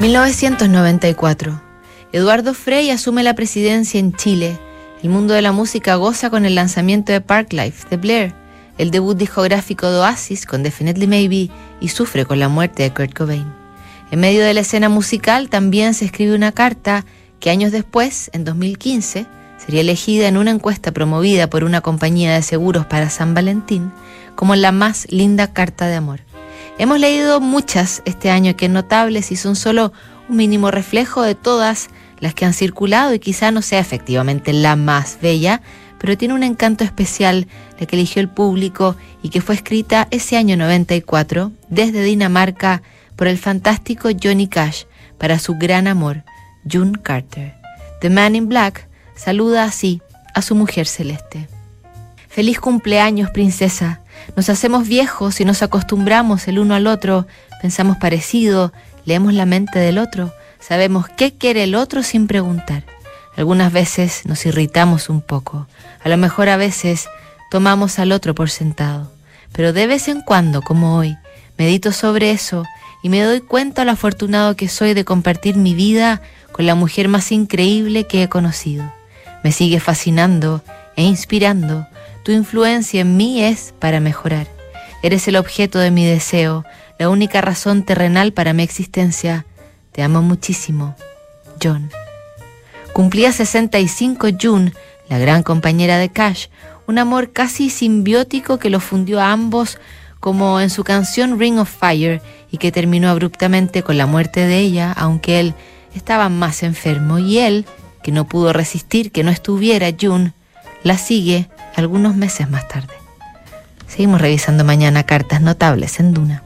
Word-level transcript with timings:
1994. 0.00 1.60
Eduardo 2.12 2.54
Frey 2.54 2.90
asume 2.90 3.22
la 3.22 3.34
presidencia 3.34 4.00
en 4.00 4.14
Chile. 4.14 4.58
El 5.02 5.10
mundo 5.10 5.34
de 5.34 5.42
la 5.42 5.52
música 5.52 5.96
goza 5.96 6.30
con 6.30 6.46
el 6.46 6.54
lanzamiento 6.54 7.12
de 7.12 7.20
Parklife 7.20 7.86
de 7.90 7.98
Blair, 7.98 8.34
el 8.78 8.90
debut 8.90 9.14
discográfico 9.14 9.90
de 9.90 9.98
Oasis 9.98 10.46
con 10.46 10.62
Definitely 10.62 11.06
Maybe 11.06 11.50
y 11.82 11.88
sufre 11.88 12.24
con 12.24 12.38
la 12.38 12.48
muerte 12.48 12.82
de 12.82 12.94
Kurt 12.94 13.12
Cobain. 13.12 13.44
En 14.10 14.20
medio 14.20 14.42
de 14.42 14.54
la 14.54 14.60
escena 14.60 14.88
musical 14.88 15.50
también 15.50 15.92
se 15.92 16.06
escribe 16.06 16.34
una 16.34 16.52
carta 16.52 17.04
que 17.38 17.50
años 17.50 17.70
después, 17.70 18.30
en 18.32 18.46
2015, 18.46 19.26
sería 19.58 19.82
elegida 19.82 20.28
en 20.28 20.38
una 20.38 20.50
encuesta 20.50 20.92
promovida 20.92 21.50
por 21.50 21.62
una 21.62 21.82
compañía 21.82 22.34
de 22.34 22.40
seguros 22.40 22.86
para 22.86 23.10
San 23.10 23.34
Valentín 23.34 23.92
como 24.34 24.56
la 24.56 24.72
más 24.72 25.06
linda 25.10 25.52
carta 25.52 25.88
de 25.88 25.96
amor. 25.96 26.29
Hemos 26.80 26.98
leído 26.98 27.42
muchas 27.42 28.00
este 28.06 28.30
año 28.30 28.56
que 28.56 28.66
notables 28.70 29.32
y 29.32 29.36
son 29.36 29.54
solo 29.54 29.92
un 30.30 30.36
mínimo 30.36 30.70
reflejo 30.70 31.20
de 31.20 31.34
todas 31.34 31.90
las 32.20 32.32
que 32.32 32.46
han 32.46 32.54
circulado 32.54 33.12
y 33.12 33.18
quizá 33.18 33.50
no 33.50 33.60
sea 33.60 33.80
efectivamente 33.80 34.54
la 34.54 34.76
más 34.76 35.18
bella, 35.20 35.60
pero 35.98 36.16
tiene 36.16 36.32
un 36.32 36.42
encanto 36.42 36.82
especial 36.82 37.48
la 37.78 37.84
que 37.84 37.96
eligió 37.96 38.22
el 38.22 38.30
público 38.30 38.96
y 39.22 39.28
que 39.28 39.42
fue 39.42 39.56
escrita 39.56 40.08
ese 40.10 40.38
año 40.38 40.56
94 40.56 41.52
desde 41.68 42.02
Dinamarca 42.02 42.80
por 43.14 43.28
el 43.28 43.36
fantástico 43.36 44.08
Johnny 44.18 44.48
Cash 44.48 44.84
para 45.18 45.38
su 45.38 45.56
gran 45.56 45.86
amor, 45.86 46.24
June 46.64 46.98
Carter. 47.02 47.56
The 48.00 48.08
Man 48.08 48.36
in 48.36 48.48
Black 48.48 48.88
saluda 49.16 49.64
así 49.64 50.00
a 50.34 50.40
su 50.40 50.54
mujer 50.54 50.86
celeste. 50.86 51.46
Feliz 52.30 52.58
cumpleaños, 52.58 53.28
princesa. 53.32 54.00
Nos 54.36 54.48
hacemos 54.48 54.86
viejos 54.86 55.40
y 55.40 55.44
nos 55.44 55.62
acostumbramos 55.62 56.48
el 56.48 56.58
uno 56.58 56.74
al 56.74 56.86
otro, 56.86 57.26
pensamos 57.60 57.96
parecido, 57.96 58.72
leemos 59.04 59.34
la 59.34 59.46
mente 59.46 59.78
del 59.78 59.98
otro, 59.98 60.32
sabemos 60.60 61.08
qué 61.08 61.32
quiere 61.32 61.64
el 61.64 61.74
otro 61.74 62.02
sin 62.02 62.26
preguntar. 62.26 62.84
Algunas 63.36 63.72
veces 63.72 64.26
nos 64.26 64.44
irritamos 64.46 65.08
un 65.08 65.20
poco, 65.20 65.66
a 66.02 66.08
lo 66.08 66.16
mejor 66.16 66.48
a 66.48 66.56
veces 66.56 67.08
tomamos 67.50 67.98
al 67.98 68.12
otro 68.12 68.34
por 68.34 68.50
sentado, 68.50 69.10
pero 69.52 69.72
de 69.72 69.86
vez 69.86 70.08
en 70.08 70.20
cuando, 70.22 70.62
como 70.62 70.96
hoy, 70.96 71.16
medito 71.56 71.92
sobre 71.92 72.30
eso 72.30 72.64
y 73.02 73.08
me 73.08 73.22
doy 73.22 73.40
cuenta 73.40 73.84
lo 73.84 73.92
afortunado 73.92 74.56
que 74.56 74.68
soy 74.68 74.94
de 74.94 75.04
compartir 75.04 75.56
mi 75.56 75.74
vida 75.74 76.22
con 76.52 76.66
la 76.66 76.74
mujer 76.74 77.08
más 77.08 77.32
increíble 77.32 78.06
que 78.06 78.22
he 78.22 78.28
conocido. 78.28 78.92
Me 79.42 79.52
sigue 79.52 79.80
fascinando 79.80 80.62
e 80.96 81.02
inspirando 81.02 81.86
tu 82.30 82.36
influencia 82.36 83.00
en 83.00 83.16
mí 83.16 83.42
es 83.42 83.74
para 83.80 83.98
mejorar. 83.98 84.46
Eres 85.02 85.26
el 85.26 85.34
objeto 85.34 85.80
de 85.80 85.90
mi 85.90 86.06
deseo, 86.06 86.64
la 86.96 87.08
única 87.08 87.40
razón 87.40 87.82
terrenal 87.82 88.32
para 88.32 88.52
mi 88.52 88.62
existencia. 88.62 89.46
Te 89.90 90.04
amo 90.04 90.22
muchísimo, 90.22 90.94
John. 91.60 91.90
Cumplía 92.92 93.32
65 93.32 94.28
June, 94.40 94.72
la 95.08 95.18
gran 95.18 95.42
compañera 95.42 95.98
de 95.98 96.08
Cash, 96.08 96.46
un 96.86 96.98
amor 96.98 97.32
casi 97.32 97.68
simbiótico 97.68 98.60
que 98.60 98.70
lo 98.70 98.78
fundió 98.78 99.18
a 99.18 99.32
ambos 99.32 99.80
como 100.20 100.60
en 100.60 100.70
su 100.70 100.84
canción 100.84 101.36
Ring 101.36 101.58
of 101.58 101.68
Fire 101.68 102.22
y 102.52 102.58
que 102.58 102.70
terminó 102.70 103.08
abruptamente 103.08 103.82
con 103.82 103.98
la 103.98 104.06
muerte 104.06 104.46
de 104.46 104.58
ella, 104.58 104.92
aunque 104.92 105.40
él 105.40 105.54
estaba 105.96 106.28
más 106.28 106.62
enfermo 106.62 107.18
y 107.18 107.38
él, 107.38 107.66
que 108.04 108.12
no 108.12 108.28
pudo 108.28 108.52
resistir 108.52 109.10
que 109.10 109.24
no 109.24 109.32
estuviera 109.32 109.88
June, 110.00 110.32
la 110.84 110.96
sigue 110.96 111.48
algunos 111.76 112.16
meses 112.16 112.48
más 112.48 112.66
tarde. 112.68 112.94
Seguimos 113.86 114.20
revisando 114.20 114.64
mañana 114.64 115.04
cartas 115.04 115.40
notables 115.40 115.98
en 116.00 116.14
Duna. 116.14 116.42